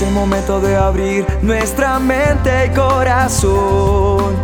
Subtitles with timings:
[0.00, 4.34] Es el momento de abrir nuestra mente y corazón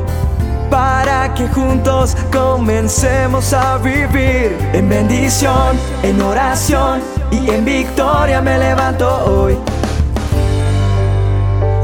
[0.71, 7.01] para que juntos comencemos a vivir en bendición, en oración
[7.31, 9.57] y en victoria me levanto hoy.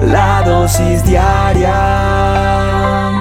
[0.02, 1.72] La dosis diaria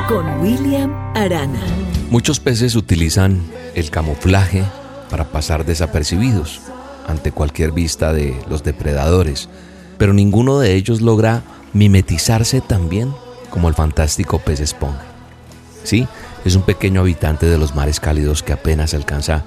[0.10, 1.62] con William Arana.
[2.10, 3.42] Muchos peces utilizan
[3.74, 4.66] el camuflaje
[5.10, 6.60] para pasar desapercibidos
[7.08, 9.48] ante cualquier vista de los depredadores,
[10.02, 13.14] pero ninguno de ellos logra mimetizarse tan bien
[13.52, 15.04] como el fantástico pez esponja.
[15.84, 16.08] Sí,
[16.44, 19.44] es un pequeño habitante de los mares cálidos que apenas alcanza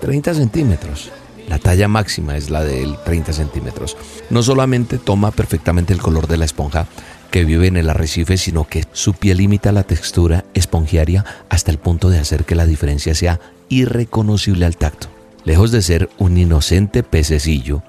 [0.00, 1.12] 30 centímetros
[1.50, 3.98] la talla máxima es la de 30 centímetros.
[4.30, 6.86] No solamente toma perfectamente el color de la esponja
[7.30, 11.76] que vive en el arrecife, sino que su piel imita la textura espongiaria hasta el
[11.76, 13.38] punto de hacer que la diferencia sea
[13.68, 15.08] irreconocible al tacto.
[15.44, 17.82] Lejos de ser un inocente pececillo,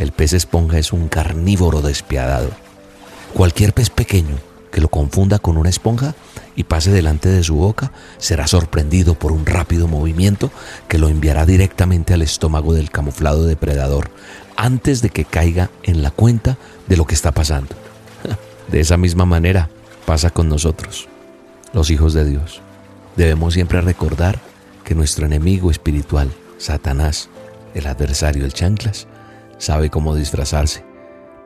[0.00, 2.48] el pez esponja es un carnívoro despiadado.
[3.34, 4.36] Cualquier pez pequeño
[4.72, 6.14] que lo confunda con una esponja
[6.56, 10.50] y pase delante de su boca, será sorprendido por un rápido movimiento
[10.88, 14.10] que lo enviará directamente al estómago del camuflado depredador
[14.56, 17.74] antes de que caiga en la cuenta de lo que está pasando.
[18.70, 19.68] De esa misma manera
[20.06, 21.08] pasa con nosotros,
[21.74, 22.62] los hijos de Dios.
[23.16, 24.38] Debemos siempre recordar
[24.84, 27.28] que nuestro enemigo espiritual, Satanás,
[27.74, 29.08] el adversario, el chanclas,
[29.60, 30.84] sabe cómo disfrazarse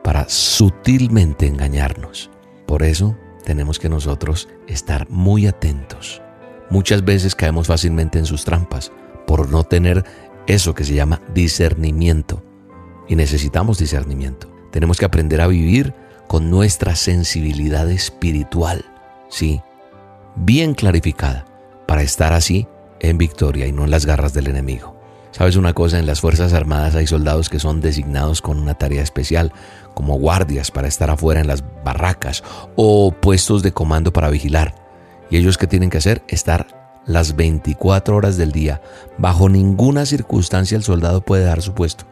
[0.03, 2.31] para sutilmente engañarnos.
[2.65, 6.21] Por eso tenemos que nosotros estar muy atentos.
[6.69, 8.91] Muchas veces caemos fácilmente en sus trampas
[9.27, 10.03] por no tener
[10.47, 12.43] eso que se llama discernimiento.
[13.07, 14.51] Y necesitamos discernimiento.
[14.71, 15.93] Tenemos que aprender a vivir
[16.27, 18.83] con nuestra sensibilidad espiritual,
[19.29, 19.61] sí,
[20.35, 21.45] bien clarificada,
[21.87, 22.67] para estar así
[22.99, 24.94] en victoria y no en las garras del enemigo.
[25.35, 29.03] Sabes una cosa, en las Fuerzas Armadas hay soldados que son designados con una tarea
[29.03, 29.51] especial,
[29.93, 32.41] como guardias para estar afuera en las barracas
[32.77, 34.75] o puestos de comando para vigilar.
[35.29, 38.81] Y ellos que tienen que hacer, estar las 24 horas del día.
[39.17, 42.05] Bajo ninguna circunstancia el soldado puede dar su puesto.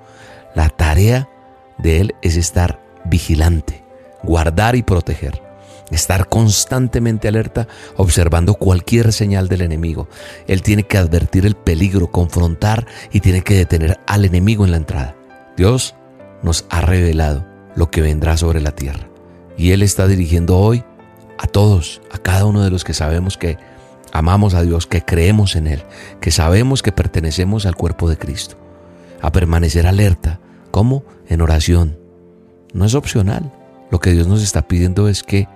[0.53, 1.29] La tarea
[1.77, 3.85] de él es estar vigilante,
[4.21, 5.52] guardar y proteger
[5.93, 10.07] estar constantemente alerta, observando cualquier señal del enemigo.
[10.47, 14.77] Él tiene que advertir el peligro, confrontar y tiene que detener al enemigo en la
[14.77, 15.15] entrada.
[15.55, 15.95] Dios
[16.41, 17.45] nos ha revelado
[17.75, 19.07] lo que vendrá sobre la tierra.
[19.57, 20.83] Y Él está dirigiendo hoy
[21.37, 23.57] a todos, a cada uno de los que sabemos que
[24.11, 25.83] amamos a Dios, que creemos en Él,
[26.19, 28.57] que sabemos que pertenecemos al cuerpo de Cristo,
[29.21, 30.39] a permanecer alerta,
[30.71, 31.97] como en oración.
[32.73, 33.51] No es opcional.
[33.91, 35.47] Lo que Dios nos está pidiendo es que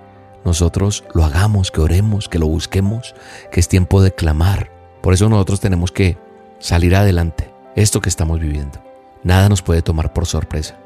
[0.44, 3.14] nosotros lo hagamos, que oremos, que lo busquemos,
[3.50, 4.70] que es tiempo de clamar.
[5.02, 6.18] Por eso nosotros tenemos que
[6.58, 8.82] salir adelante, esto que estamos viviendo.
[9.22, 10.78] Nada nos puede tomar por sorpresa,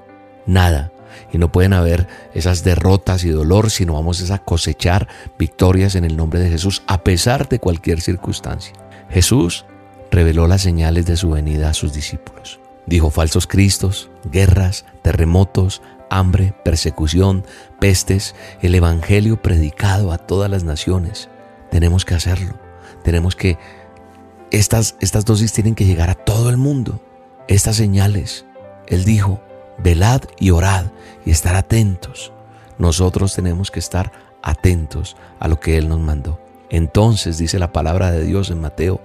[0.47, 0.93] nada.
[1.31, 5.09] Y no pueden haber esas derrotas y dolor, sino vamos a cosechar
[5.39, 8.73] victorias en el nombre de Jesús a pesar de cualquier circunstancia.
[9.11, 9.67] Jesús
[10.11, 12.61] reveló las señales de su venida a sus discípulos.
[12.87, 15.83] Dijo falsos cristos, guerras, terremotos,
[16.19, 17.45] hambre, persecución,
[17.81, 21.29] pestes, el Evangelio predicado a todas las naciones.
[21.71, 22.55] Tenemos que hacerlo.
[23.03, 23.59] Tenemos que...
[24.51, 27.01] Estas, estas dosis tienen que llegar a todo el mundo.
[27.49, 28.45] Estas señales.
[28.87, 29.41] Él dijo,
[29.79, 30.87] velad y orad
[31.25, 32.33] y estar atentos.
[32.79, 34.13] Nosotros tenemos que estar
[34.43, 36.39] atentos a lo que Él nos mandó.
[36.69, 39.01] Entonces dice la palabra de Dios en Mateo,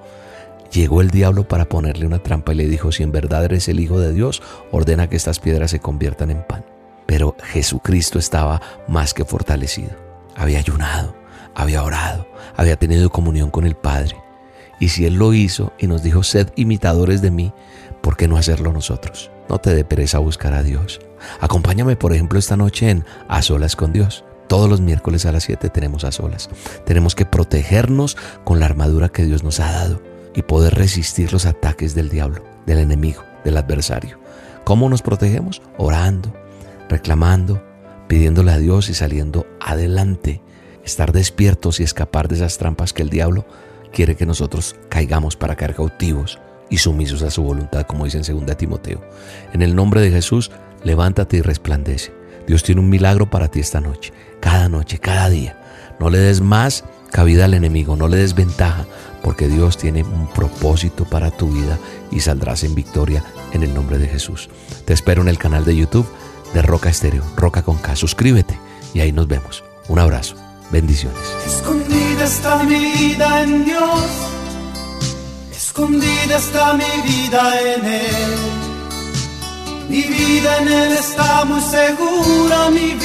[0.72, 3.79] llegó el diablo para ponerle una trampa y le dijo, si en verdad eres el
[3.79, 4.41] Hijo de Dios,
[4.72, 6.66] ordena que estas piedras se conviertan en pan.
[7.07, 9.91] Pero Jesucristo estaba más que fortalecido.
[10.35, 11.16] Había ayunado,
[11.56, 14.16] había orado, había tenido comunión con el Padre.
[14.79, 17.53] Y si Él lo hizo y nos dijo, sed imitadores de mí,
[18.01, 19.31] ¿por qué no hacerlo nosotros?
[19.50, 21.00] No te dé pereza buscar a Dios.
[21.40, 24.23] Acompáñame, por ejemplo, esta noche en A Solas con Dios.
[24.47, 26.50] Todos los miércoles a las 7 tenemos a solas.
[26.85, 30.01] Tenemos que protegernos con la armadura que Dios nos ha dado
[30.34, 34.19] y poder resistir los ataques del diablo, del enemigo, del adversario.
[34.63, 35.62] ¿Cómo nos protegemos?
[35.78, 36.34] Orando,
[36.89, 37.63] reclamando,
[38.07, 40.41] pidiéndole a Dios y saliendo adelante,
[40.84, 43.45] estar despiertos y escapar de esas trampas que el diablo
[43.91, 46.39] quiere que nosotros caigamos para caer cautivos
[46.69, 49.01] y sumisos a su voluntad, como dice en 2 Timoteo.
[49.53, 50.51] En el nombre de Jesús,
[50.84, 52.13] levántate y resplandece.
[52.45, 55.61] Dios tiene un milagro para ti esta noche, cada noche, cada día.
[55.99, 58.85] No le des más cabida al enemigo, no le des ventaja,
[59.23, 61.78] porque Dios tiene un propósito para tu vida
[62.11, 64.49] y saldrás en victoria en el nombre de Jesús.
[64.85, 66.07] Te espero en el canal de YouTube
[66.53, 67.96] de Roca Estéreo, Roca con K.
[67.96, 68.59] Suscríbete
[68.94, 69.64] y ahí nos vemos.
[69.88, 70.35] Un abrazo.
[70.70, 71.22] Bendiciones.
[71.46, 74.03] Escondida está mi vida en Dios.
[75.52, 78.67] Escondida está mi vida en Él.
[79.90, 82.97] Mi vida en Él está muy segura, mi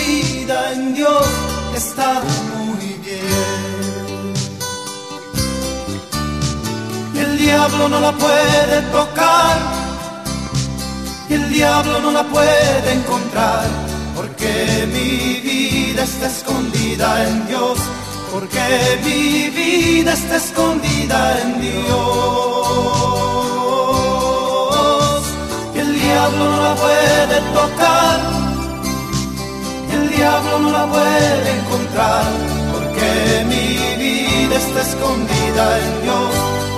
[1.76, 2.20] está
[2.56, 4.32] muy bien.
[7.14, 9.31] El diablo no la puede tocar,
[11.52, 13.66] diablo no la puede encontrar,
[14.16, 17.78] porque mi vida está escondida en Dios,
[18.32, 21.72] porque mi vida está escondida en Dios.
[25.74, 28.42] El diablo no la puede tocar
[29.92, 32.24] el diablo no la puede encontrar,
[33.02, 36.34] porque mi vida está escondida en Dios,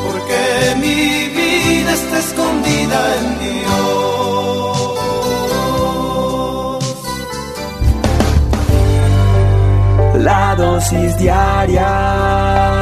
[0.06, 0.40] porque
[0.76, 3.64] mi vida está escondida en Dios.
[10.24, 12.73] La dosis diaria